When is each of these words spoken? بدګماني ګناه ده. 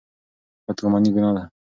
بدګماني 0.65 1.09
ګناه 1.15 1.31
ده. 1.35 1.43